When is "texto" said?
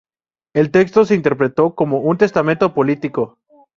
0.71-1.05